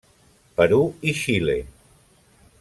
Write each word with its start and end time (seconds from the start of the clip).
Perú 0.61 0.79
i 1.11 1.13
Xile. 1.21 1.59